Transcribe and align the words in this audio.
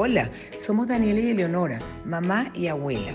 Hola, 0.00 0.30
somos 0.64 0.86
Daniela 0.86 1.18
y 1.18 1.30
Eleonora, 1.30 1.80
mamá 2.04 2.52
y 2.54 2.68
abuela. 2.68 3.10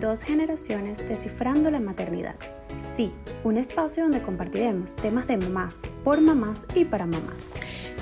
Dos 0.00 0.22
generaciones 0.22 0.96
descifrando 1.08 1.72
la 1.72 1.80
maternidad. 1.80 2.36
Sí, 2.78 3.10
un 3.42 3.56
espacio 3.56 4.04
donde 4.04 4.22
compartiremos 4.22 4.94
temas 4.94 5.26
de 5.26 5.38
mamás, 5.38 5.78
por 6.04 6.20
mamás 6.20 6.66
y 6.76 6.84
para 6.84 7.04
mamás. 7.04 7.42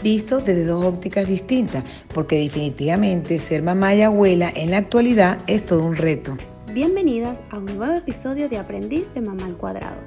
Visto 0.02 0.40
desde 0.40 0.66
dos 0.66 0.84
ópticas 0.84 1.26
distintas, 1.26 1.84
porque 2.12 2.36
definitivamente 2.40 3.38
ser 3.38 3.62
mamá 3.62 3.94
y 3.94 4.02
abuela 4.02 4.52
en 4.54 4.72
la 4.72 4.76
actualidad 4.76 5.38
es 5.46 5.64
todo 5.64 5.86
un 5.86 5.96
reto. 5.96 6.36
Bienvenidas 6.74 7.40
a 7.48 7.56
un 7.56 7.64
nuevo 7.64 7.94
episodio 7.94 8.50
de 8.50 8.58
Aprendiz 8.58 9.08
de 9.14 9.22
Mamá 9.22 9.46
al 9.46 9.56
Cuadrado. 9.56 10.02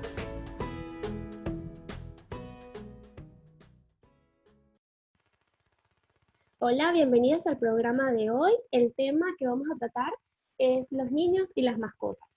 Hola, 6.63 6.91
bienvenidas 6.91 7.47
al 7.47 7.57
programa 7.57 8.11
de 8.11 8.29
hoy. 8.29 8.51
El 8.69 8.93
tema 8.93 9.25
que 9.39 9.47
vamos 9.47 9.65
a 9.73 9.79
tratar 9.79 10.13
es 10.59 10.85
los 10.91 11.11
niños 11.11 11.51
y 11.55 11.63
las 11.63 11.79
mascotas. 11.79 12.29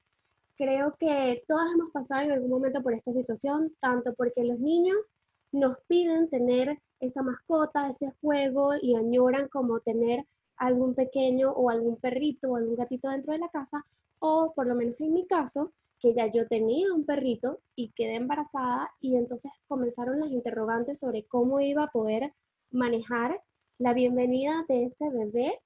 Creo 0.57 0.97
que 0.99 1.45
todas 1.47 1.71
hemos 1.75 1.93
pasado 1.93 2.23
en 2.23 2.33
algún 2.33 2.49
momento 2.49 2.83
por 2.83 2.95
esta 2.95 3.13
situación, 3.13 3.75
tanto 3.81 4.15
porque 4.15 4.43
los 4.43 4.59
niños 4.59 5.11
nos 5.53 5.77
piden 5.89 6.31
tener 6.31 6.79
esa 7.01 7.21
mascota, 7.23 7.91
ese 7.91 8.13
juego 8.23 8.71
y 8.81 8.97
añoran 8.97 9.47
como 9.49 9.81
tener 9.81 10.25
algún 10.57 10.95
pequeño 10.95 11.53
o 11.53 11.69
algún 11.69 11.99
perrito 11.99 12.49
o 12.49 12.57
algún 12.57 12.77
gatito 12.77 13.11
dentro 13.11 13.35
de 13.35 13.41
la 13.41 13.51
casa, 13.51 13.85
o 14.21 14.55
por 14.57 14.67
lo 14.67 14.75
menos 14.75 14.99
en 15.03 15.13
mi 15.13 15.27
caso, 15.27 15.75
que 16.01 16.15
ya 16.15 16.33
yo 16.33 16.49
tenía 16.49 16.95
un 16.95 17.05
perrito 17.05 17.61
y 17.77 17.91
quedé 17.91 18.15
embarazada 18.15 18.91
y 19.03 19.17
entonces 19.17 19.53
comenzaron 19.69 20.21
las 20.21 20.31
interrogantes 20.31 21.01
sobre 21.01 21.27
cómo 21.27 21.61
iba 21.61 21.83
a 21.83 21.91
poder 21.91 22.33
manejar 22.71 23.39
la 23.79 23.93
bienvenida 23.93 24.65
de 24.69 24.85
este 24.85 25.11
bebé 25.11 25.61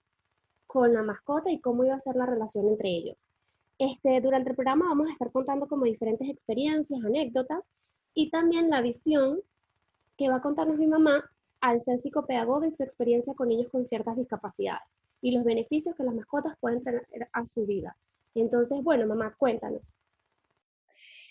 con 0.67 0.95
la 0.95 1.03
mascota 1.03 1.51
y 1.51 1.61
cómo 1.61 1.85
iba 1.85 1.95
a 1.95 2.01
ser 2.01 2.17
la 2.17 2.27
relación 2.27 2.67
entre 2.69 2.89
ellos. 2.89 3.31
Este, 3.79 4.21
durante 4.21 4.51
el 4.51 4.57
programa 4.57 4.89
vamos 4.89 5.09
a 5.09 5.13
estar 5.13 5.31
contando 5.31 5.69
como 5.69 5.85
diferentes 5.85 6.29
experiencias, 6.29 7.05
anécdotas 7.05 7.71
y 8.15 8.31
también 8.31 8.71
la 8.71 8.81
visión 8.81 9.41
que 10.17 10.29
va 10.29 10.37
a 10.37 10.43
contarnos 10.43 10.79
mi 10.79 10.87
mamá 10.87 11.31
al 11.61 11.81
ser 11.81 11.99
psicopedagoga 11.99 12.67
y 12.67 12.73
su 12.73 12.83
experiencia 12.83 13.35
con 13.35 13.49
niños 13.49 13.71
con 13.71 13.85
ciertas 13.85 14.17
discapacidades 14.17 15.03
y 15.21 15.33
los 15.33 15.45
beneficios 15.45 15.95
que 15.95 16.05
las 16.05 16.15
mascotas 16.15 16.57
pueden 16.61 16.83
traer 16.83 17.29
a 17.33 17.47
su 17.47 17.67
vida. 17.67 17.97
Entonces, 18.35 18.83
bueno, 18.83 19.07
mamá, 19.07 19.35
cuéntanos. 19.37 19.99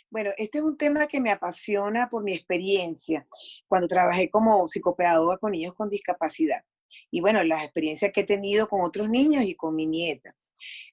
Bueno, 0.09 0.31
este 0.37 0.59
es 0.59 0.63
un 0.63 0.77
tema 0.77 1.07
que 1.07 1.19
me 1.19 1.31
apasiona 1.31 2.09
por 2.09 2.23
mi 2.23 2.33
experiencia 2.33 3.27
cuando 3.67 3.89
trabajé 3.89 4.29
como 4.29 4.65
psicopedagoga 4.65 5.37
con 5.37 5.51
niños 5.51 5.75
con 5.75 5.89
discapacidad. 5.89 6.63
Y 7.11 7.19
bueno, 7.19 7.43
las 7.43 7.63
experiencias 7.63 8.11
que 8.13 8.21
he 8.21 8.25
tenido 8.25 8.69
con 8.69 8.81
otros 8.81 9.09
niños 9.09 9.43
y 9.43 9.55
con 9.55 9.75
mi 9.75 9.85
nieta. 9.85 10.33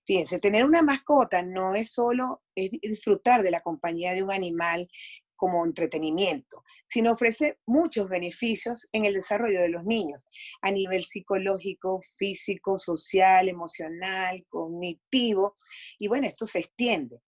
Fíjense, 0.04 0.40
tener 0.40 0.64
una 0.64 0.82
mascota 0.82 1.42
no 1.42 1.76
es 1.76 1.92
solo 1.92 2.42
disfrutar 2.56 3.42
de 3.44 3.52
la 3.52 3.60
compañía 3.60 4.12
de 4.12 4.22
un 4.24 4.32
animal 4.32 4.88
como 5.36 5.64
entretenimiento, 5.64 6.64
sino 6.84 7.12
ofrece 7.12 7.58
muchos 7.66 8.08
beneficios 8.08 8.88
en 8.92 9.04
el 9.04 9.14
desarrollo 9.14 9.60
de 9.60 9.68
los 9.68 9.84
niños 9.84 10.26
a 10.60 10.72
nivel 10.72 11.04
psicológico, 11.04 12.00
físico, 12.16 12.78
social, 12.78 13.48
emocional, 13.48 14.44
cognitivo. 14.48 15.54
Y 15.98 16.08
bueno, 16.08 16.26
esto 16.26 16.46
se 16.46 16.58
extiende 16.58 17.20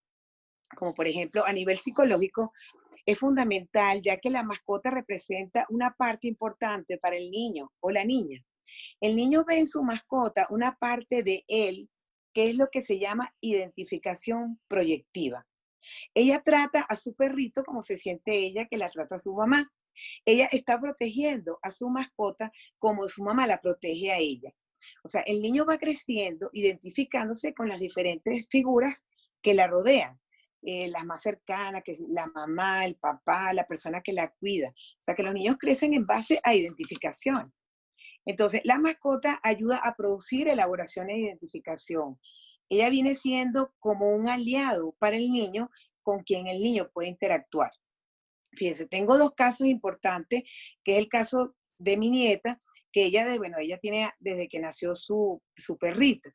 como 0.74 0.94
por 0.94 1.06
ejemplo 1.06 1.44
a 1.46 1.52
nivel 1.52 1.76
psicológico, 1.76 2.52
es 3.04 3.18
fundamental 3.18 4.02
ya 4.02 4.16
que 4.18 4.30
la 4.30 4.42
mascota 4.42 4.90
representa 4.90 5.66
una 5.70 5.94
parte 5.96 6.26
importante 6.26 6.98
para 6.98 7.16
el 7.16 7.30
niño 7.30 7.72
o 7.80 7.90
la 7.90 8.04
niña. 8.04 8.44
El 9.00 9.14
niño 9.14 9.44
ve 9.46 9.58
en 9.58 9.66
su 9.66 9.82
mascota 9.82 10.46
una 10.50 10.76
parte 10.76 11.22
de 11.22 11.44
él 11.46 11.88
que 12.32 12.50
es 12.50 12.56
lo 12.56 12.68
que 12.70 12.82
se 12.82 12.98
llama 12.98 13.34
identificación 13.40 14.60
proyectiva. 14.68 15.46
Ella 16.14 16.42
trata 16.42 16.82
a 16.82 16.96
su 16.96 17.14
perrito 17.14 17.64
como 17.64 17.80
se 17.80 17.96
siente 17.96 18.36
ella 18.36 18.66
que 18.66 18.76
la 18.76 18.90
trata 18.90 19.14
a 19.14 19.18
su 19.18 19.32
mamá. 19.32 19.72
Ella 20.24 20.46
está 20.52 20.78
protegiendo 20.78 21.58
a 21.62 21.70
su 21.70 21.88
mascota 21.88 22.52
como 22.78 23.08
su 23.08 23.22
mamá 23.22 23.46
la 23.46 23.60
protege 23.60 24.12
a 24.12 24.18
ella. 24.18 24.52
O 25.02 25.08
sea, 25.08 25.22
el 25.22 25.40
niño 25.40 25.64
va 25.64 25.78
creciendo 25.78 26.50
identificándose 26.52 27.54
con 27.54 27.68
las 27.68 27.80
diferentes 27.80 28.46
figuras 28.50 29.06
que 29.40 29.54
la 29.54 29.66
rodean. 29.66 30.20
Eh, 30.68 30.88
las 30.88 31.04
más 31.04 31.22
cercanas, 31.22 31.84
que 31.84 31.92
es 31.92 32.00
la 32.08 32.26
mamá, 32.26 32.84
el 32.84 32.96
papá, 32.96 33.52
la 33.52 33.68
persona 33.68 34.02
que 34.02 34.12
la 34.12 34.32
cuida. 34.32 34.70
O 34.70 34.98
sea, 34.98 35.14
que 35.14 35.22
los 35.22 35.32
niños 35.32 35.58
crecen 35.60 35.94
en 35.94 36.04
base 36.06 36.40
a 36.42 36.56
identificación. 36.56 37.54
Entonces, 38.24 38.62
la 38.64 38.80
mascota 38.80 39.38
ayuda 39.44 39.76
a 39.76 39.94
producir 39.94 40.48
elaboración 40.48 41.08
e 41.08 41.20
identificación. 41.20 42.18
Ella 42.68 42.90
viene 42.90 43.14
siendo 43.14 43.72
como 43.78 44.10
un 44.10 44.28
aliado 44.28 44.96
para 44.98 45.16
el 45.16 45.30
niño 45.30 45.70
con 46.02 46.24
quien 46.24 46.48
el 46.48 46.60
niño 46.60 46.90
puede 46.92 47.10
interactuar. 47.10 47.70
Fíjense, 48.56 48.86
tengo 48.86 49.16
dos 49.18 49.34
casos 49.36 49.68
importantes, 49.68 50.42
que 50.82 50.94
es 50.94 50.98
el 50.98 51.08
caso 51.08 51.54
de 51.78 51.96
mi 51.96 52.10
nieta, 52.10 52.60
que 52.90 53.04
ella, 53.04 53.24
de, 53.24 53.38
bueno, 53.38 53.58
ella 53.60 53.78
tiene 53.78 54.10
desde 54.18 54.48
que 54.48 54.58
nació 54.58 54.96
su, 54.96 55.40
su 55.56 55.78
perrito. 55.78 56.28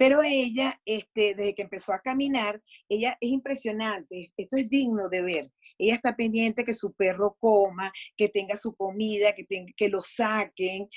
Pero 0.00 0.22
ella, 0.22 0.80
este, 0.86 1.34
desde 1.34 1.54
que 1.54 1.60
empezó 1.60 1.92
a 1.92 2.00
caminar, 2.00 2.62
ella 2.88 3.18
es 3.20 3.28
impresionante, 3.28 4.32
esto 4.34 4.56
es 4.56 4.66
digno 4.70 5.10
de 5.10 5.20
ver. 5.20 5.52
Ella 5.76 5.96
está 5.96 6.16
pendiente 6.16 6.64
que 6.64 6.72
su 6.72 6.94
perro 6.94 7.36
coma, 7.38 7.92
que 8.16 8.30
tenga 8.30 8.56
su 8.56 8.74
comida, 8.74 9.34
que, 9.34 9.46
que 9.76 9.88
lo 9.90 10.00
saquen, 10.00 10.88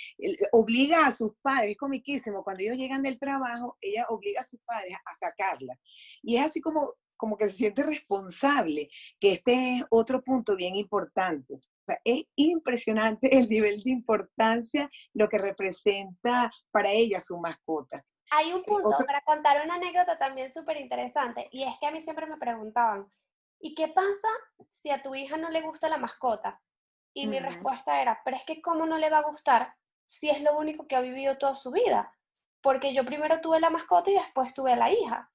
obliga 0.53 1.05
a 1.05 1.11
sus 1.11 1.33
padres, 1.41 1.71
es 1.71 1.77
comiquísimo, 1.77 2.45
cuando 2.45 2.63
ellos 2.63 2.77
llegan 2.77 3.03
del 3.03 3.19
trabajo, 3.19 3.77
ella 3.81 4.05
obliga 4.07 4.39
a 4.39 4.45
sus 4.45 4.61
padres 4.61 4.95
a 5.05 5.15
sacarla. 5.15 5.77
Y 6.21 6.37
es 6.37 6.45
así 6.45 6.61
como, 6.61 6.93
como 7.17 7.35
que 7.35 7.49
se 7.49 7.57
siente 7.57 7.83
responsable, 7.83 8.87
que 9.19 9.33
este 9.33 9.79
es 9.79 9.83
otro 9.89 10.23
punto 10.23 10.55
bien 10.55 10.77
importante. 10.77 11.59
es 12.05 12.23
impresionante 12.37 13.37
el 13.37 13.49
nivel 13.49 13.83
de 13.83 13.91
importancia, 13.91 14.89
lo 15.13 15.27
que 15.27 15.39
representa 15.39 16.49
para 16.71 16.89
ella 16.93 17.19
su 17.19 17.37
mascota. 17.37 18.05
Hay 18.35 18.51
un 18.51 18.63
punto 18.63 18.97
para 19.05 19.21
contar 19.21 19.63
una 19.63 19.75
anécdota 19.75 20.17
también 20.17 20.51
súper 20.51 20.77
interesante 20.77 21.47
y 21.51 21.63
es 21.63 21.77
que 21.79 21.85
a 21.85 21.91
mí 21.91 22.01
siempre 22.01 22.25
me 22.25 22.37
preguntaban, 22.37 23.11
¿y 23.59 23.75
qué 23.75 23.89
pasa 23.89 24.27
si 24.71 24.89
a 24.89 25.03
tu 25.03 25.13
hija 25.13 25.37
no 25.37 25.51
le 25.51 25.61
gusta 25.61 25.87
la 25.87 25.99
mascota? 25.99 26.59
Y 27.13 27.27
mi 27.27 27.37
respuesta 27.37 28.01
era, 28.01 28.21
pero 28.25 28.35
es 28.35 28.43
que 28.43 28.59
¿cómo 28.59 28.87
no 28.87 28.97
le 28.97 29.11
va 29.11 29.19
a 29.19 29.29
gustar 29.29 29.75
si 30.07 30.31
es 30.31 30.41
lo 30.41 30.57
único 30.57 30.87
que 30.87 30.95
ha 30.95 31.01
vivido 31.01 31.37
toda 31.37 31.53
su 31.53 31.69
vida? 31.69 32.11
Porque 32.61 32.91
yo 32.91 33.05
primero 33.05 33.39
tuve 33.39 33.59
la 33.59 33.69
mascota 33.69 34.09
y 34.09 34.15
después 34.15 34.51
tuve 34.55 34.73
a 34.73 34.77
la 34.77 34.91
hija, 34.91 35.31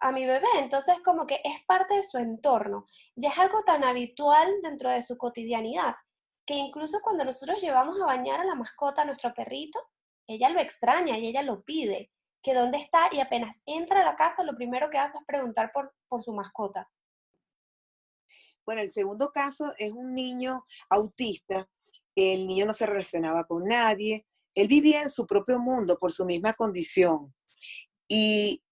a 0.00 0.10
mi 0.10 0.26
bebé. 0.26 0.48
Entonces 0.56 0.96
como 1.04 1.28
que 1.28 1.40
es 1.44 1.64
parte 1.66 1.94
de 1.94 2.02
su 2.02 2.18
entorno. 2.18 2.86
Ya 3.14 3.28
es 3.28 3.38
algo 3.38 3.62
tan 3.62 3.84
habitual 3.84 4.60
dentro 4.60 4.90
de 4.90 5.02
su 5.02 5.16
cotidianidad 5.16 5.94
que 6.44 6.54
incluso 6.54 7.00
cuando 7.00 7.24
nosotros 7.24 7.60
llevamos 7.60 8.00
a 8.02 8.06
bañar 8.06 8.40
a 8.40 8.44
la 8.44 8.56
mascota, 8.56 9.02
a 9.02 9.04
nuestro 9.04 9.32
perrito, 9.34 9.78
ella 10.26 10.48
lo 10.48 10.58
extraña 10.58 11.16
y 11.16 11.28
ella 11.28 11.42
lo 11.42 11.62
pide 11.62 12.10
que 12.42 12.54
dónde 12.54 12.78
está 12.78 13.08
y 13.12 13.20
apenas 13.20 13.56
entra 13.66 14.00
a 14.00 14.04
la 14.04 14.16
casa, 14.16 14.42
lo 14.42 14.54
primero 14.54 14.90
que 14.90 14.98
hace 14.98 15.18
es 15.18 15.24
preguntar 15.24 15.70
por, 15.72 15.92
por 16.08 16.22
su 16.22 16.32
mascota. 16.32 16.88
Bueno, 18.64 18.82
el 18.82 18.90
segundo 18.90 19.30
caso 19.30 19.72
es 19.78 19.92
un 19.92 20.14
niño 20.14 20.64
autista. 20.88 21.68
El 22.14 22.46
niño 22.46 22.66
no 22.66 22.72
se 22.72 22.86
relacionaba 22.86 23.44
con 23.44 23.64
nadie. 23.64 24.26
Él 24.54 24.68
vivía 24.68 25.02
en 25.02 25.10
su 25.10 25.26
propio 25.26 25.58
mundo 25.58 25.98
por 25.98 26.12
su 26.12 26.24
misma 26.24 26.52
condición. 26.52 27.34
Y 28.08 28.62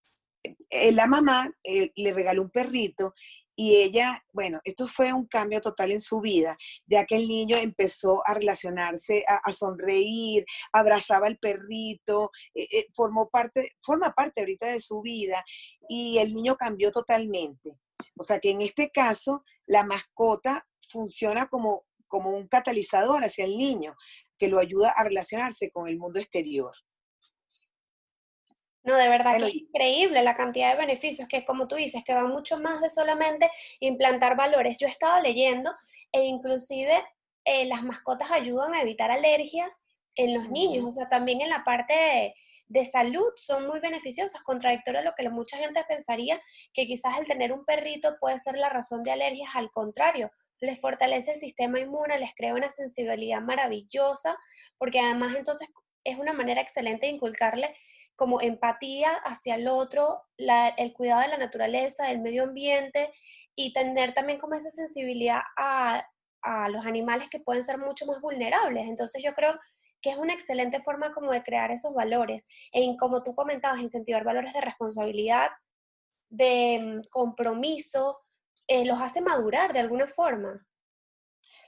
eh, 0.42 0.92
la 0.92 1.06
mamá 1.06 1.50
eh, 1.64 1.92
le 1.96 2.12
regaló 2.12 2.42
un 2.42 2.50
perrito 2.50 3.14
y 3.60 3.74
ella, 3.74 4.24
bueno, 4.32 4.60
esto 4.62 4.86
fue 4.86 5.12
un 5.12 5.26
cambio 5.26 5.60
total 5.60 5.91
en 5.91 6.00
su 6.00 6.20
vida, 6.20 6.56
ya 6.86 7.04
que 7.04 7.16
el 7.16 7.26
niño 7.26 7.56
empezó 7.56 8.22
a 8.24 8.34
relacionarse, 8.34 9.25
a, 9.26 9.52
sonreír, 9.52 10.44
abrazaba 10.72 11.26
al 11.26 11.38
perrito, 11.38 12.31
eh, 12.55 12.69
eh, 12.70 12.87
formó 12.94 13.28
parte, 13.28 13.72
forma 13.81 14.12
parte 14.12 14.43
ahorita 14.43 14.69
de 14.69 14.81
su 14.81 15.00
vida 15.02 15.44
y 15.88 16.19
el 16.19 16.32
niño 16.34 16.56
cambió 16.56 16.93
totalmente. 16.93 17.81
O 18.16 18.22
sea 18.22 18.38
que 18.38 18.52
en 18.52 18.62
este 18.62 18.90
caso, 18.90 19.43
la 19.66 19.82
mascota 19.82 20.64
funciona 20.88 21.49
como, 21.49 21.84
como 22.06 22.31
un 22.31 22.46
catalizador 22.46 23.25
hacia 23.25 23.44
el 23.44 23.56
niño, 23.56 23.96
que 24.38 24.46
lo 24.46 24.60
ayuda 24.60 24.90
a 24.90 25.02
relacionarse 25.02 25.72
con 25.72 25.88
el 25.88 25.99
mundo 25.99 26.20
exterior. 26.20 26.72
No, 28.84 28.96
de 28.96 29.08
verdad 29.08 29.36
que 29.36 29.46
es 29.46 29.54
increíble 29.54 30.22
la 30.22 30.36
cantidad 30.36 30.70
de 30.70 30.78
beneficios, 30.78 31.28
que 31.28 31.44
como 31.44 31.69
tú 31.69 31.76
dices, 31.76 32.02
que 32.04 32.14
va 32.14 32.25
mucho 32.25 32.58
más 32.58 32.80
de 32.80 32.88
solamente 32.88 33.50
implantar 33.80 34.36
valores. 34.36 34.78
Yo 34.78 34.86
he 34.86 34.90
estado 34.90 35.20
leyendo 35.20 35.72
e 36.12 36.22
inclusive 36.25 37.02
eh, 37.44 37.64
las 37.66 37.82
mascotas 37.82 38.30
ayudan 38.30 38.75
a 38.75 38.82
evitar 38.82 39.10
alergias 39.10 39.88
en 40.14 40.34
los 40.34 40.50
niños, 40.50 40.84
o 40.84 40.92
sea, 40.92 41.08
también 41.08 41.40
en 41.40 41.48
la 41.48 41.64
parte 41.64 42.34
de, 42.69 42.84
salud 42.84 43.32
son 43.36 43.66
muy 43.66 43.80
beneficiosas, 43.80 44.42
contradictorio 44.42 45.00
a 45.00 45.04
lo 45.04 45.14
que 45.16 45.28
mucha 45.31 45.56
gente 45.56 45.82
pensaría 45.88 46.40
que 46.74 46.86
quizás 46.86 47.19
el 47.19 47.26
tener 47.26 47.52
un 47.52 47.64
perrito 47.64 48.19
puede 48.20 48.38
ser 48.38 48.58
la 48.58 48.69
razón 48.69 49.02
de 49.02 49.12
alergias, 49.12 49.48
al 49.54 49.70
contrario, 49.70 50.31
les 50.60 50.78
fortalece 50.81 51.32
el 51.32 51.38
sistema 51.38 51.78
inmune, 51.81 52.19
les 52.19 52.34
crea 52.34 52.52
una 52.52 52.69
sensibilidad 52.69 53.40
maravillosa, 53.40 54.36
porque 54.76 55.00
además 55.00 55.36
entonces 55.36 55.69
es 56.04 56.19
una 56.19 56.32
manera 56.32 56.60
excelente 56.60 57.06
de 57.06 57.12
inculcarle 57.12 57.74
como 58.19 58.41
empatía 58.41 59.12
hacia 59.25 59.55
el 59.55 59.69
otro, 59.69 60.23
el 60.37 60.93
cuidado 60.93 61.20
de 61.20 61.29
la 61.29 61.38
naturaleza, 61.38 62.06
del 62.06 62.20
medio 62.20 62.43
ambiente 62.43 63.12
y 63.55 63.73
tener 63.73 64.12
también 64.12 64.41
como 64.41 64.56
esa 64.56 64.70
sensibilidad 64.70 65.41
a, 65.56 66.05
a 66.43 66.69
los 66.69 66.85
animales 66.85 67.29
que 67.31 67.38
pueden 67.38 67.62
ser 67.62 67.79
mucho 67.79 68.06
más 68.06 68.20
vulnerables. 68.20 68.88
Entonces 68.88 69.23
yo 69.25 69.35
creo 69.35 69.56
que 70.03 70.11
es 70.11 70.17
una 70.17 70.35
excelente 70.35 70.81
forma 70.81 71.12
como 71.12 71.31
de 71.31 71.44
crear 71.44 71.70
esos 71.70 71.94
valores, 71.94 72.49
en 72.73 72.97
como 72.97 73.23
tú 73.23 73.37
comentabas, 73.37 73.81
incentivar 73.81 74.25
valores 74.25 74.53
de 74.53 74.62
responsabilidad, 74.62 75.50
de 76.29 76.81
mm, 76.81 77.09
compromiso, 77.11 78.19
eh, 78.67 78.85
los 78.85 79.00
hace 79.00 79.20
madurar 79.20 79.73
de 79.73 79.79
alguna 79.79 80.09
forma. 80.09 80.67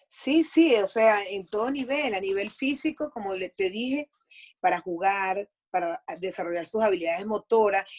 Sí, 0.08 0.42
sí, 0.42 0.74
o 0.74 0.88
sea, 0.88 1.22
en 1.28 1.46
todo 1.46 1.70
nivel, 1.70 2.12
a 2.14 2.20
nivel 2.20 2.50
físico, 2.50 3.08
como 3.12 3.34
te 3.34 3.70
dije, 3.70 4.10
para 4.58 4.80
jugar, 4.80 5.48
para 5.70 6.02
desarrollar 6.18 6.66
sus 6.66 6.82
habilidades 6.82 7.26
motoras, 7.26 7.90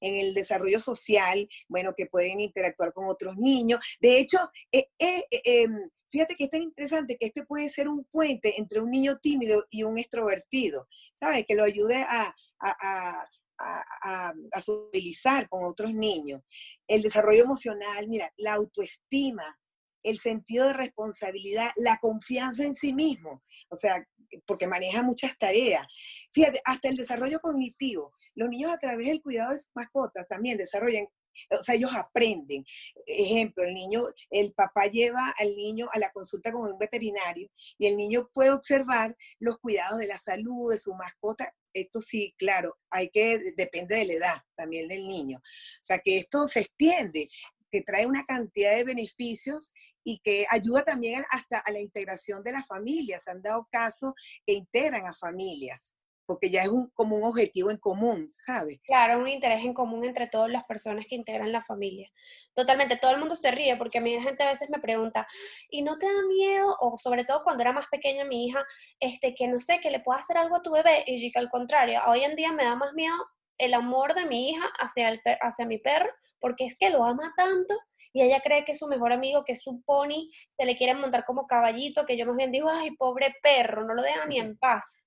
en 0.00 0.16
el 0.16 0.34
desarrollo 0.34 0.80
social, 0.80 1.48
bueno, 1.68 1.94
que 1.96 2.06
pueden 2.06 2.40
interactuar 2.40 2.92
con 2.92 3.08
otros 3.08 3.36
niños. 3.36 3.80
De 4.00 4.18
hecho, 4.18 4.38
eh, 4.72 4.88
eh, 4.98 5.26
em, 5.44 5.90
fíjate 6.08 6.34
que 6.34 6.44
es 6.44 6.50
tan 6.50 6.62
interesante 6.62 7.16
que 7.18 7.26
este 7.26 7.44
puede 7.44 7.68
ser 7.68 7.88
un 7.88 8.04
puente 8.04 8.58
entre 8.58 8.80
un 8.80 8.90
niño 8.90 9.18
tímido 9.18 9.66
y 9.70 9.82
un 9.82 9.98
extrovertido, 9.98 10.88
¿sabes? 11.14 11.44
Que 11.46 11.54
lo 11.54 11.64
ayude 11.64 11.96
a, 11.96 12.34
a, 12.60 13.26
a, 13.58 14.32
a, 14.52 14.60
socializar 14.60 15.48
con 15.48 15.64
otros 15.64 15.92
niños. 15.92 16.42
El 16.86 17.02
desarrollo 17.02 17.44
emocional, 17.44 18.08
mira, 18.08 18.32
la 18.38 18.54
autoestima, 18.54 19.59
el 20.02 20.18
sentido 20.18 20.66
de 20.66 20.72
responsabilidad, 20.74 21.70
la 21.76 21.98
confianza 21.98 22.64
en 22.64 22.74
sí 22.74 22.92
mismo, 22.92 23.42
o 23.68 23.76
sea, 23.76 24.04
porque 24.46 24.66
maneja 24.66 25.02
muchas 25.02 25.36
tareas. 25.38 25.86
Fíjate, 26.32 26.60
hasta 26.64 26.88
el 26.88 26.96
desarrollo 26.96 27.40
cognitivo. 27.40 28.12
Los 28.34 28.48
niños 28.48 28.70
a 28.70 28.78
través 28.78 29.08
del 29.08 29.22
cuidado 29.22 29.50
de 29.50 29.58
sus 29.58 29.72
mascotas 29.74 30.26
también 30.28 30.56
desarrollan 30.56 31.06
o 31.50 31.62
sea, 31.62 31.74
ellos 31.74 31.94
aprenden. 31.94 32.64
Ejemplo, 33.06 33.64
el 33.64 33.74
niño, 33.74 34.02
el 34.30 34.52
papá 34.52 34.86
lleva 34.86 35.32
al 35.38 35.54
niño 35.54 35.88
a 35.92 35.98
la 35.98 36.10
consulta 36.10 36.52
con 36.52 36.70
un 36.70 36.78
veterinario 36.78 37.48
y 37.78 37.86
el 37.86 37.96
niño 37.96 38.28
puede 38.32 38.50
observar 38.50 39.16
los 39.38 39.58
cuidados 39.58 39.98
de 39.98 40.06
la 40.06 40.18
salud 40.18 40.70
de 40.70 40.78
su 40.78 40.94
mascota. 40.94 41.52
Esto 41.72 42.00
sí, 42.00 42.34
claro, 42.36 42.76
hay 42.90 43.10
que, 43.10 43.40
depende 43.56 43.96
de 43.96 44.04
la 44.06 44.12
edad 44.14 44.42
también 44.56 44.88
del 44.88 45.06
niño. 45.06 45.38
O 45.38 45.84
sea, 45.84 45.98
que 46.00 46.18
esto 46.18 46.46
se 46.46 46.60
extiende, 46.60 47.28
que 47.70 47.82
trae 47.82 48.06
una 48.06 48.24
cantidad 48.24 48.74
de 48.74 48.84
beneficios 48.84 49.72
y 50.04 50.20
que 50.20 50.46
ayuda 50.50 50.82
también 50.82 51.24
hasta 51.30 51.58
a 51.58 51.70
la 51.70 51.80
integración 51.80 52.42
de 52.42 52.52
las 52.52 52.66
familias. 52.66 53.24
Se 53.24 53.30
han 53.30 53.42
dado 53.42 53.68
casos 53.70 54.12
que 54.46 54.54
integran 54.54 55.06
a 55.06 55.14
familias, 55.14 55.94
porque 56.26 56.50
ya 56.50 56.62
es 56.62 56.68
un, 56.68 56.88
como 56.90 57.16
un 57.16 57.24
objetivo 57.24 57.70
en 57.70 57.76
común, 57.76 58.28
¿sabes? 58.30 58.80
Claro, 58.84 59.18
un 59.18 59.28
interés 59.28 59.64
en 59.64 59.74
común 59.74 60.04
entre 60.04 60.28
todas 60.28 60.50
las 60.50 60.64
personas 60.64 61.06
que 61.08 61.16
integran 61.16 61.52
la 61.52 61.62
familia. 61.62 62.08
Totalmente, 62.54 62.96
todo 62.96 63.10
el 63.10 63.18
mundo 63.18 63.34
se 63.34 63.50
ríe 63.50 63.76
porque 63.76 63.98
a 63.98 64.00
mí 64.00 64.14
la 64.14 64.22
gente 64.22 64.42
a 64.42 64.50
veces 64.50 64.70
me 64.70 64.78
pregunta, 64.78 65.26
¿y 65.68 65.82
no 65.82 65.98
te 65.98 66.06
da 66.06 66.22
miedo? 66.28 66.76
O 66.80 66.96
sobre 66.98 67.24
todo 67.24 67.42
cuando 67.42 67.62
era 67.62 67.72
más 67.72 67.88
pequeña 67.88 68.24
mi 68.24 68.46
hija, 68.46 68.64
este, 69.00 69.34
que 69.34 69.48
no 69.48 69.58
sé, 69.60 69.80
que 69.80 69.90
le 69.90 70.00
pueda 70.00 70.20
hacer 70.20 70.38
algo 70.38 70.56
a 70.56 70.62
tu 70.62 70.70
bebé, 70.70 71.04
y 71.06 71.30
que 71.32 71.38
al 71.38 71.48
contrario, 71.48 72.00
hoy 72.06 72.22
en 72.22 72.36
día 72.36 72.52
me 72.52 72.64
da 72.64 72.76
más 72.76 72.92
miedo 72.94 73.14
el 73.60 73.74
amor 73.74 74.14
de 74.14 74.26
mi 74.26 74.50
hija 74.50 74.64
hacia, 74.78 75.10
el, 75.10 75.20
hacia 75.40 75.66
mi 75.66 75.78
perro, 75.78 76.10
porque 76.40 76.66
es 76.66 76.76
que 76.78 76.90
lo 76.90 77.04
ama 77.04 77.32
tanto 77.36 77.74
y 78.12 78.22
ella 78.22 78.40
cree 78.40 78.64
que 78.64 78.72
es 78.72 78.78
su 78.78 78.88
mejor 78.88 79.12
amigo, 79.12 79.44
que 79.44 79.52
es 79.52 79.62
su 79.62 79.82
pony, 79.82 80.30
se 80.56 80.64
le 80.64 80.76
quiere 80.76 80.94
montar 80.94 81.24
como 81.24 81.46
caballito, 81.46 82.06
que 82.06 82.16
yo 82.16 82.26
más 82.26 82.36
bien 82.36 82.50
digo, 82.50 82.68
ay, 82.68 82.90
pobre 82.96 83.36
perro, 83.42 83.86
no 83.86 83.94
lo 83.94 84.02
dejan 84.02 84.28
ni 84.28 84.38
en 84.38 84.56
paz. 84.56 85.04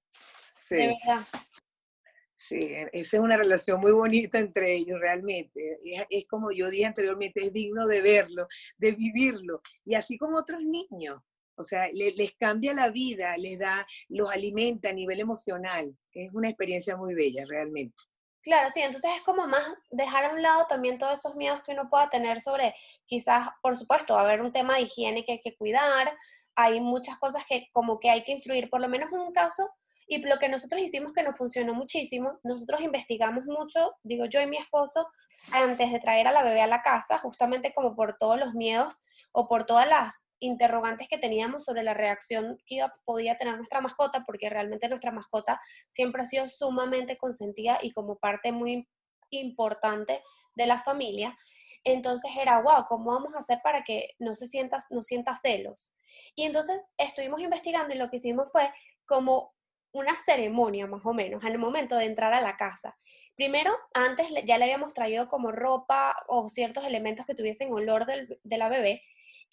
Sí. 0.56 0.76
De 0.76 0.98
verdad. 1.06 1.26
Sí, 2.34 2.56
e, 2.56 2.90
esa 2.94 3.18
es 3.18 3.24
una 3.24 3.38
relación 3.38 3.80
muy 3.80 3.92
bonita 3.92 4.40
entre 4.40 4.74
ellos 4.76 5.00
realmente. 5.00 5.60
Es, 6.10 6.26
como 6.28 6.52
yo 6.52 6.70
dije 6.70 6.86
anteriormente, 6.86 7.42
es 7.46 7.54
digno 7.54 7.88
de 7.88 8.02
verlo, 8.02 8.48
de 8.78 8.92
vivirlo. 8.94 9.62
Y 9.86 9.96
así 9.96 10.18
como 10.18 10.38
otros 10.38 10.62
niños. 10.62 11.22
O 11.56 11.64
sea, 11.64 11.88
les 11.94 12.34
cambia 12.34 12.74
la 12.74 12.90
vida, 12.90 13.38
les 13.38 13.60
da, 13.60 13.86
los 14.10 14.32
alimenta 14.32 14.90
a 14.90 14.94
nivel 14.94 15.20
emocional. 15.20 15.96
Es 16.12 16.34
una 16.34 16.50
experiencia 16.50 16.98
muy 16.98 17.14
bella, 17.14 17.46
realmente. 17.48 17.96
Claro, 18.44 18.70
sí, 18.72 18.82
entonces 18.82 19.10
es 19.16 19.24
como 19.24 19.48
más 19.48 19.64
dejar 19.90 20.26
a 20.26 20.34
un 20.34 20.42
lado 20.42 20.66
también 20.68 20.98
todos 20.98 21.18
esos 21.18 21.34
miedos 21.36 21.64
que 21.64 21.72
uno 21.72 21.90
pueda 21.90 22.10
tener 22.10 22.42
sobre, 22.42 22.76
quizás, 23.06 23.48
por 23.62 23.78
supuesto, 23.78 24.16
va 24.16 24.22
a 24.22 24.24
haber 24.26 24.42
un 24.42 24.52
tema 24.52 24.76
de 24.76 24.82
higiene 24.82 25.24
que 25.24 25.34
hay 25.34 25.42
que 25.42 25.56
cuidar, 25.56 26.14
hay 26.54 26.82
muchas 26.82 27.18
cosas 27.20 27.44
que 27.48 27.70
como 27.72 28.02
que 28.02 28.10
hay 28.10 28.24
que 28.26 28.34
instruir, 28.34 28.70
por 28.70 28.82
lo 28.82 28.90
menos 28.90 29.12
en 29.14 29.20
un 29.20 29.32
caso, 29.32 29.70
y 30.08 30.18
lo 30.26 30.40
que 30.40 30.50
nosotros 30.50 30.82
hicimos 30.82 31.14
que 31.14 31.24
nos 31.24 31.38
funcionó 31.38 31.74
muchísimo, 31.74 32.38
nosotros 32.44 32.82
investigamos 32.82 33.46
mucho, 33.46 33.96
digo 34.04 34.26
yo 34.26 34.42
y 34.42 34.48
mi 34.48 34.58
esposo, 34.58 35.06
antes 35.54 35.94
de 35.94 36.00
traer 36.02 36.28
a 36.28 36.34
la 36.34 36.44
bebé 36.44 36.62
a 36.62 36.68
la 36.68 36.82
casa, 36.82 37.20
justamente 37.20 37.74
como 37.74 37.96
por 37.96 38.18
todos 38.18 38.38
los 38.38 38.54
miedos 38.54 39.04
o 39.32 39.48
por 39.48 39.66
todas 39.66 39.88
las 39.88 40.26
interrogantes 40.44 41.08
que 41.08 41.18
teníamos 41.18 41.64
sobre 41.64 41.84
la 41.84 41.94
reacción 41.94 42.58
que 42.66 42.76
iba, 42.76 42.94
podía 43.06 43.38
tener 43.38 43.56
nuestra 43.56 43.82
mascota, 43.82 44.24
porque 44.26 44.50
realmente 44.50 44.90
nuestra 44.90 45.12
mascota 45.12 45.60
siempre 45.90 46.22
ha 46.22 46.26
sido 46.26 46.48
sumamente 46.50 47.18
consentida 47.18 47.80
y 47.82 47.92
como 47.92 48.18
parte 48.18 48.52
muy 48.52 48.88
importante 49.30 50.22
de 50.56 50.66
la 50.66 50.80
familia. 50.80 51.38
Entonces 51.84 52.32
era, 52.40 52.62
wow, 52.62 52.86
¿cómo 52.88 53.12
vamos 53.12 53.34
a 53.36 53.40
hacer 53.40 53.60
para 53.64 53.84
que 53.84 54.10
no 54.20 54.36
se 54.36 54.48
sienta, 54.48 54.80
no 54.90 55.02
sienta 55.02 55.36
celos? 55.36 55.92
Y 56.36 56.44
entonces 56.44 56.90
estuvimos 56.98 57.42
investigando 57.42 57.94
y 57.94 57.98
lo 57.98 58.10
que 58.10 58.18
hicimos 58.18 58.52
fue 58.52 58.72
como 59.06 59.54
una 59.94 60.16
ceremonia 60.26 60.88
más 60.88 61.06
o 61.06 61.14
menos 61.14 61.44
al 61.44 61.58
momento 61.58 61.96
de 61.96 62.06
entrar 62.06 62.34
a 62.34 62.42
la 62.42 62.58
casa. 62.58 62.98
Primero, 63.36 63.76
antes 63.94 64.28
ya 64.46 64.58
le 64.58 64.66
habíamos 64.66 64.94
traído 64.94 65.28
como 65.28 65.52
ropa 65.52 66.16
o 66.28 66.50
ciertos 66.50 66.86
elementos 66.86 67.26
que 67.26 67.36
tuviesen 67.36 67.72
olor 67.72 68.06
de 68.06 68.58
la 68.58 68.70
bebé 68.70 69.04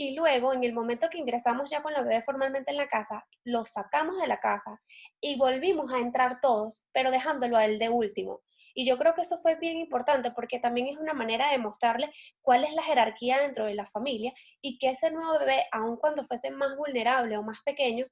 y 0.01 0.15
luego, 0.15 0.55
en 0.55 0.65
el 0.65 0.73
momento 0.73 1.11
que 1.11 1.19
ingresamos 1.19 1.71
ya 1.71 1.83
con 1.83 1.93
la 1.93 2.01
bebé 2.01 2.23
formalmente 2.23 2.71
en 2.71 2.79
la 2.79 2.89
casa, 2.89 3.27
lo 3.45 3.67
sacamos 3.67 4.17
de 4.19 4.27
la 4.27 4.41
casa 4.41 4.81
y 5.21 5.37
volvimos 5.37 5.93
a 5.93 5.99
entrar 5.99 6.41
todos, 6.41 6.87
pero 6.91 7.11
dejándolo 7.11 7.59
a 7.59 7.67
él 7.67 7.79
de 7.79 7.91
último. 7.91 8.41
Y 8.73 8.87
yo 8.87 8.97
creo 8.97 9.13
que 9.13 9.21
eso 9.21 9.37
fue 9.43 9.57
bien 9.57 9.77
importante 9.77 10.31
porque 10.31 10.59
también 10.59 10.87
es 10.87 10.97
una 10.97 11.13
manera 11.13 11.51
de 11.51 11.59
mostrarle 11.59 12.11
cuál 12.41 12.65
es 12.65 12.73
la 12.73 12.83
jerarquía 12.83 13.41
dentro 13.41 13.67
de 13.67 13.75
la 13.75 13.85
familia 13.85 14.33
y 14.63 14.79
que 14.79 14.89
ese 14.89 15.11
nuevo 15.11 15.39
bebé, 15.39 15.67
aun 15.71 15.99
cuando 15.99 16.25
fuese 16.25 16.51
más 16.51 16.75
vulnerable 16.79 17.37
o 17.37 17.43
más 17.43 17.61
pequeño, 17.63 18.07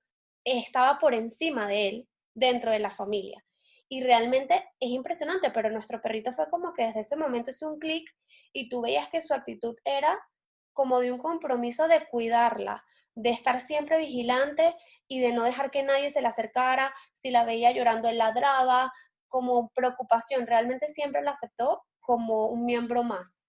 estaba 0.45 0.99
por 0.99 1.15
encima 1.15 1.67
de 1.67 1.89
él 1.89 2.09
dentro 2.35 2.71
de 2.71 2.81
la 2.81 2.91
familia. 2.91 3.43
Y 3.89 4.03
realmente 4.03 4.57
es 4.79 4.91
impresionante, 4.91 5.51
pero 5.53 5.71
nuestro 5.71 6.03
perrito 6.03 6.33
fue 6.33 6.51
como 6.51 6.75
que 6.75 6.85
desde 6.85 7.01
ese 7.01 7.17
momento 7.17 7.51
hizo 7.51 7.67
un 7.67 7.79
clic 7.79 8.15
y 8.53 8.69
tú 8.69 8.83
veías 8.83 9.09
que 9.09 9.23
su 9.23 9.33
actitud 9.33 9.75
era 9.87 10.21
como 10.79 11.01
de 11.01 11.11
un 11.11 11.19
compromiso 11.19 11.89
de 11.89 12.07
cuidarla, 12.07 12.85
de 13.17 13.31
estar 13.31 13.59
siempre 13.59 13.99
vigilante 13.99 14.77
y 15.09 15.19
de 15.19 15.33
no 15.33 15.43
dejar 15.43 15.73
que 15.73 15.83
nadie 15.83 16.09
se 16.09 16.23
le 16.23 16.29
acercara, 16.29 16.95
si 17.15 17.33
la 17.33 17.45
veía 17.45 17.73
llorando, 17.73 18.09
él 18.09 18.19
ladraba, 18.19 18.93
como 19.27 19.73
preocupación, 19.75 20.47
realmente 20.47 20.87
siempre 20.87 21.21
la 21.23 21.33
aceptó 21.33 21.83
como 21.99 22.47
un 22.47 22.65
miembro 22.65 23.03
más. 23.03 23.45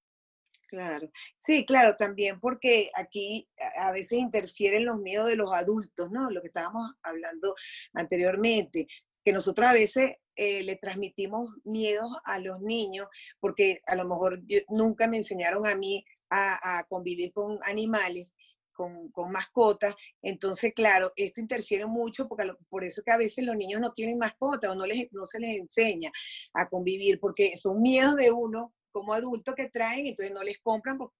Claro, 0.65 1.11
sí, 1.37 1.67
claro, 1.67 1.95
también 1.95 2.39
porque 2.39 2.89
aquí 2.95 3.47
a 3.77 3.91
veces 3.91 4.17
interfieren 4.17 4.85
los 4.85 4.97
miedos 4.97 5.27
de 5.27 5.35
los 5.35 5.53
adultos, 5.53 6.09
¿no? 6.09 6.31
Lo 6.31 6.41
que 6.41 6.47
estábamos 6.47 6.93
hablando 7.03 7.53
anteriormente, 7.93 8.87
que 9.23 9.33
nosotros 9.33 9.67
a 9.67 9.73
veces 9.73 10.15
eh, 10.35 10.63
le 10.63 10.77
transmitimos 10.77 11.53
miedos 11.63 12.11
a 12.23 12.39
los 12.39 12.59
niños, 12.59 13.07
porque 13.39 13.81
a 13.85 13.93
lo 13.93 14.07
mejor 14.07 14.39
nunca 14.69 15.07
me 15.07 15.17
enseñaron 15.17 15.67
a 15.67 15.75
mí 15.75 16.03
a, 16.29 16.83
convivir 16.87 17.31
con 17.33 17.59
animales, 17.63 18.35
con, 18.73 19.11
mascotas. 19.31 19.95
Entonces, 20.21 20.73
claro, 20.73 21.11
esto 21.15 21.41
interfiere 21.41 21.85
mucho 21.85 22.27
porque 22.27 22.51
por 22.69 22.83
eso 22.83 23.01
que 23.03 23.11
a 23.11 23.17
veces 23.17 23.45
los 23.45 23.55
niños 23.55 23.81
no 23.81 23.91
tienen 23.91 24.17
mascotas 24.17 24.71
o 24.71 24.75
no, 24.75 24.85
les, 24.85 25.11
no 25.11 25.25
se 25.25 25.39
les 25.39 25.57
enseña 25.57 26.11
a 26.53 26.67
convivir, 26.69 27.19
porque 27.19 27.57
son 27.57 27.81
miedos 27.81 28.15
de 28.15 28.31
uno 28.31 28.73
como 28.91 29.13
adulto 29.13 29.53
que 29.53 29.69
traen, 29.69 30.07
entonces 30.07 30.33
no 30.33 30.43
les 30.43 30.59
compran 30.59 30.97
por, 30.97 31.11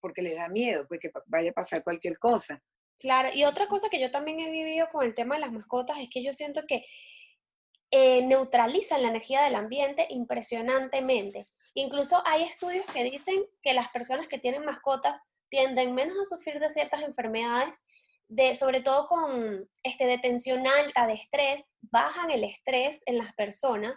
porque 0.00 0.22
les 0.22 0.36
da 0.36 0.48
miedo, 0.48 0.86
porque 0.88 1.10
pues 1.10 1.24
vaya 1.26 1.50
a 1.50 1.54
pasar 1.54 1.84
cualquier 1.84 2.18
cosa. 2.18 2.62
Claro, 2.98 3.30
y 3.34 3.44
otra 3.44 3.66
cosa 3.66 3.88
que 3.88 4.00
yo 4.00 4.10
también 4.10 4.40
he 4.40 4.50
vivido 4.50 4.88
con 4.92 5.04
el 5.04 5.14
tema 5.14 5.34
de 5.34 5.40
las 5.40 5.52
mascotas 5.52 5.98
es 5.98 6.08
que 6.10 6.22
yo 6.22 6.34
siento 6.34 6.62
que 6.66 6.84
eh, 7.90 8.22
neutralizan 8.22 9.02
la 9.02 9.08
energía 9.08 9.42
del 9.42 9.54
ambiente 9.54 10.06
impresionantemente. 10.10 11.46
Incluso 11.74 12.22
hay 12.26 12.42
estudios 12.44 12.84
que 12.86 13.04
dicen 13.04 13.44
que 13.62 13.72
las 13.72 13.90
personas 13.92 14.28
que 14.28 14.38
tienen 14.38 14.64
mascotas 14.64 15.30
tienden 15.48 15.94
menos 15.94 16.16
a 16.20 16.36
sufrir 16.36 16.58
de 16.58 16.70
ciertas 16.70 17.02
enfermedades, 17.02 17.82
de, 18.28 18.54
sobre 18.54 18.80
todo 18.80 19.06
con 19.06 19.68
este, 19.82 20.06
de 20.06 20.18
tensión 20.18 20.66
alta, 20.66 21.06
de 21.06 21.14
estrés, 21.14 21.62
bajan 21.80 22.30
el 22.30 22.44
estrés 22.44 23.02
en 23.06 23.18
las 23.18 23.34
personas 23.34 23.94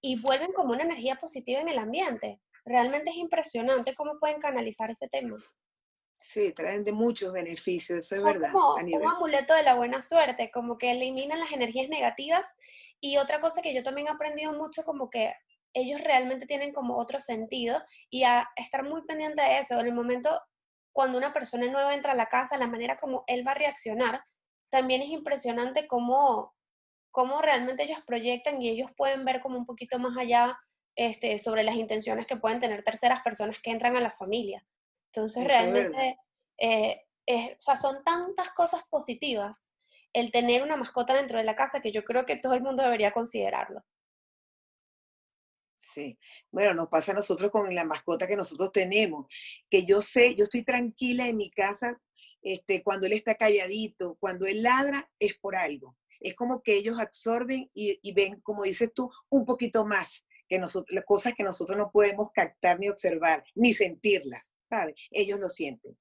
y 0.00 0.20
vuelven 0.20 0.52
como 0.52 0.72
una 0.72 0.82
energía 0.82 1.16
positiva 1.16 1.60
en 1.60 1.68
el 1.68 1.78
ambiente. 1.78 2.40
Realmente 2.64 3.10
es 3.10 3.16
impresionante 3.16 3.94
cómo 3.94 4.18
pueden 4.18 4.40
canalizar 4.40 4.90
ese 4.90 5.08
tema. 5.08 5.36
Sí, 6.20 6.52
traen 6.52 6.84
de 6.84 6.92
muchos 6.92 7.32
beneficios, 7.32 8.00
eso 8.00 8.16
es 8.16 8.22
verdad. 8.22 8.50
Como 8.50 8.74
un 8.74 9.06
amuleto 9.06 9.54
de 9.54 9.62
la 9.62 9.74
buena 9.74 10.00
suerte, 10.00 10.50
como 10.50 10.76
que 10.76 10.90
eliminan 10.90 11.38
las 11.38 11.52
energías 11.52 11.88
negativas. 11.88 12.44
Y 13.00 13.18
otra 13.18 13.40
cosa 13.40 13.62
que 13.62 13.72
yo 13.72 13.84
también 13.84 14.08
he 14.08 14.10
aprendido 14.10 14.52
mucho, 14.52 14.84
como 14.84 15.08
que 15.08 15.32
ellos 15.74 16.00
realmente 16.00 16.46
tienen 16.46 16.72
como 16.72 16.96
otro 16.98 17.20
sentido 17.20 17.80
y 18.10 18.24
a 18.24 18.48
estar 18.56 18.84
muy 18.84 19.02
pendiente 19.02 19.42
de 19.42 19.58
eso. 19.58 19.78
En 19.78 19.86
el 19.86 19.94
momento 19.94 20.40
cuando 20.98 21.16
una 21.16 21.32
persona 21.32 21.70
nueva 21.70 21.94
entra 21.94 22.10
a 22.10 22.16
la 22.16 22.28
casa, 22.28 22.58
la 22.58 22.66
manera 22.66 22.96
como 22.96 23.22
él 23.28 23.46
va 23.46 23.52
a 23.52 23.54
reaccionar, 23.54 24.20
también 24.68 25.00
es 25.00 25.10
impresionante 25.10 25.86
cómo, 25.86 26.54
cómo 27.12 27.40
realmente 27.40 27.84
ellos 27.84 28.00
proyectan 28.04 28.60
y 28.60 28.68
ellos 28.68 28.90
pueden 28.96 29.24
ver 29.24 29.40
como 29.40 29.58
un 29.58 29.64
poquito 29.64 30.00
más 30.00 30.16
allá 30.18 30.58
este, 30.96 31.38
sobre 31.38 31.62
las 31.62 31.76
intenciones 31.76 32.26
que 32.26 32.36
pueden 32.36 32.58
tener 32.58 32.82
terceras 32.82 33.22
personas 33.22 33.58
que 33.62 33.70
entran 33.70 33.96
a 33.96 34.00
la 34.00 34.10
familia. 34.10 34.66
Entonces, 35.12 35.44
realmente, 35.44 36.18
eh, 36.58 37.06
o 37.28 37.60
sea, 37.60 37.76
son 37.76 38.02
tantas 38.02 38.50
cosas 38.50 38.82
positivas 38.90 39.72
el 40.12 40.32
tener 40.32 40.64
una 40.64 40.76
mascota 40.76 41.14
dentro 41.14 41.38
de 41.38 41.44
la 41.44 41.54
casa 41.54 41.80
que 41.80 41.92
yo 41.92 42.02
creo 42.02 42.26
que 42.26 42.36
todo 42.36 42.54
el 42.54 42.62
mundo 42.62 42.82
debería 42.82 43.12
considerarlo. 43.12 43.84
Sí, 45.78 46.18
bueno, 46.50 46.74
nos 46.74 46.88
pasa 46.88 47.12
a 47.12 47.14
nosotros 47.14 47.52
con 47.52 47.72
la 47.72 47.84
mascota 47.84 48.26
que 48.26 48.36
nosotros 48.36 48.72
tenemos, 48.72 49.26
que 49.70 49.86
yo 49.86 50.02
sé, 50.02 50.34
yo 50.34 50.42
estoy 50.42 50.64
tranquila 50.64 51.28
en 51.28 51.36
mi 51.36 51.50
casa 51.50 52.00
este, 52.42 52.82
cuando 52.82 53.06
él 53.06 53.12
está 53.12 53.36
calladito, 53.36 54.16
cuando 54.18 54.46
él 54.46 54.62
ladra 54.62 55.08
es 55.20 55.34
por 55.38 55.54
algo. 55.54 55.96
Es 56.20 56.34
como 56.34 56.62
que 56.62 56.74
ellos 56.74 56.98
absorben 56.98 57.70
y, 57.72 58.12
ven, 58.12 58.40
como 58.40 58.64
dices 58.64 58.92
tú, 58.92 59.08
un 59.28 59.44
poquito 59.44 59.84
más 59.84 60.26
que 60.48 60.58
nosotros, 60.58 61.00
cosas 61.06 61.34
que 61.36 61.44
nosotros 61.44 61.78
no 61.78 61.92
podemos 61.92 62.32
captar 62.32 62.80
ni 62.80 62.88
observar, 62.88 63.44
ni 63.54 63.72
sentirlas, 63.72 64.52
¿sabes? 64.68 64.96
Ellos 65.12 65.38
lo 65.38 65.48
sienten. 65.48 65.96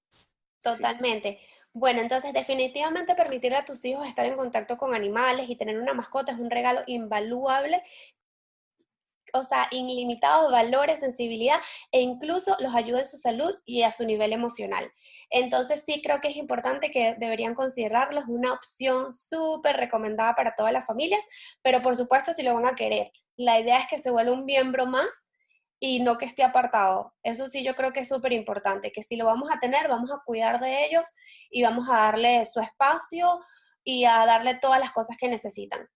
Totalmente. 0.61 1.39
Bueno, 1.71 2.01
entonces 2.01 2.33
definitivamente 2.33 3.13
permitirle 3.13 3.57
a 3.57 3.65
tus 3.65 3.85
hijos 3.85 4.07
estar 4.07 4.25
en 4.25 4.37
contacto 4.37 4.75
con 4.79 4.95
animales 4.95 5.47
y 5.49 5.55
tener 5.55 5.77
una 5.77 5.93
mascota 5.93 6.31
es 6.31 6.39
un 6.39 6.49
regalo 6.49 6.81
invaluable 6.87 7.83
o 9.33 9.43
sea, 9.43 9.67
ilimitados 9.71 10.51
valores, 10.51 10.99
sensibilidad 10.99 11.59
e 11.91 12.01
incluso 12.01 12.55
los 12.59 12.75
ayuda 12.75 12.99
en 12.99 13.07
su 13.07 13.17
salud 13.17 13.55
y 13.65 13.83
a 13.83 13.91
su 13.91 14.05
nivel 14.05 14.33
emocional. 14.33 14.91
Entonces 15.29 15.83
sí 15.85 16.01
creo 16.01 16.21
que 16.21 16.29
es 16.29 16.37
importante 16.37 16.91
que 16.91 17.15
deberían 17.17 17.55
considerarlos 17.55 18.25
una 18.27 18.53
opción 18.53 19.13
súper 19.13 19.77
recomendada 19.77 20.35
para 20.35 20.55
todas 20.55 20.73
las 20.73 20.85
familias, 20.85 21.21
pero 21.61 21.81
por 21.81 21.95
supuesto 21.95 22.33
si 22.33 22.43
lo 22.43 22.53
van 22.53 22.67
a 22.67 22.75
querer. 22.75 23.11
La 23.35 23.59
idea 23.59 23.79
es 23.79 23.87
que 23.87 23.99
se 23.99 24.11
vuelva 24.11 24.33
un 24.33 24.45
miembro 24.45 24.85
más 24.85 25.27
y 25.79 25.99
no 25.99 26.17
que 26.17 26.25
esté 26.25 26.43
apartado. 26.43 27.13
Eso 27.23 27.47
sí 27.47 27.63
yo 27.63 27.75
creo 27.75 27.93
que 27.93 28.01
es 28.01 28.07
súper 28.07 28.33
importante, 28.33 28.91
que 28.91 29.03
si 29.03 29.15
lo 29.15 29.25
vamos 29.25 29.49
a 29.51 29.59
tener, 29.59 29.87
vamos 29.87 30.11
a 30.11 30.21
cuidar 30.25 30.59
de 30.59 30.85
ellos 30.85 31.03
y 31.51 31.63
vamos 31.63 31.87
a 31.89 31.97
darle 31.97 32.45
su 32.45 32.59
espacio 32.59 33.39
y 33.83 34.05
a 34.05 34.25
darle 34.25 34.55
todas 34.55 34.79
las 34.79 34.91
cosas 34.91 35.17
que 35.17 35.29
necesitan. 35.29 35.87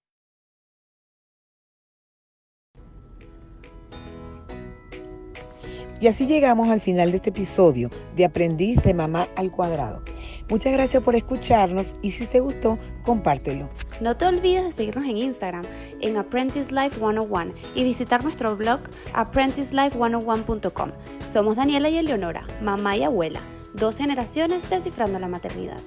Y 6.02 6.08
así 6.08 6.26
llegamos 6.26 6.68
al 6.70 6.82
final 6.82 7.12
de 7.12 7.18
este 7.18 7.30
episodio 7.30 7.92
de 8.16 8.26
Aprendiz 8.26 8.82
de 8.82 8.96
Mamá 8.96 9.28
al 9.36 9.52
Cuadrado. 9.52 10.02
Muchas 10.50 10.74
gracias 10.74 11.04
por 11.04 11.16
escucharnos 11.16 11.96
y 12.02 12.10
si 12.10 12.26
te 12.26 12.40
gustó, 12.40 12.80
compártelo. 13.04 13.70
No 14.02 14.18
te 14.18 14.26
olvides 14.26 14.66
de 14.66 14.72
seguirnos 14.72 15.06
en 15.06 15.20
Instagram 15.20 15.64
en 16.02 16.18
Apprentice 16.18 16.74
Life 16.74 16.98
101 16.98 17.54
y 17.76 17.84
visitar 17.84 18.24
nuestro 18.24 18.58
blog 18.58 18.80
apprenticelife101.com. 19.14 20.92
Somos 21.26 21.56
Daniela 21.56 21.90
y 21.90 21.98
Eleonora, 21.98 22.48
mamá 22.64 22.98
y 22.98 23.04
abuela, 23.04 23.42
dos 23.76 23.98
generaciones 23.98 24.68
descifrando 24.72 25.20
la 25.20 25.28
maternidad. 25.28 25.78